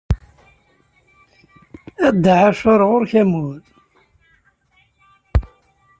[2.05, 3.59] A Dda Ɛacur ɣur-k amur.